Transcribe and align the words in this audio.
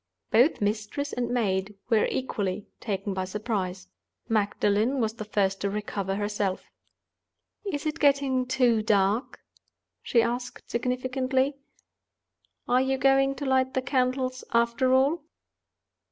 Both 0.31 0.61
mistress 0.61 1.13
and 1.13 1.29
maid 1.29 1.75
were 1.87 2.07
equally 2.07 2.65
taken 2.79 3.13
by 3.13 3.25
surprise. 3.25 3.87
Magdalen 4.27 4.99
was 4.99 5.13
the 5.13 5.23
first 5.25 5.61
to 5.61 5.69
recover 5.69 6.15
herself. 6.15 6.71
"Is 7.71 7.85
it 7.85 7.99
getting 7.99 8.47
too 8.47 8.81
dark?" 8.81 9.41
she 10.01 10.23
asked, 10.23 10.67
significantly. 10.71 11.53
"Are 12.67 12.81
you 12.81 12.97
going 12.97 13.35
to 13.35 13.45
light 13.45 13.75
the 13.75 13.81
candles, 13.83 14.43
after 14.55 14.91
all?" 14.91 15.21